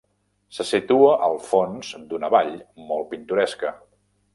Se 0.59 0.65
situa 0.69 1.11
al 1.29 1.37
fons 1.51 1.93
d'una 2.09 2.33
vall 2.39 2.53
molt 2.91 3.11
pintoresca. 3.15 3.81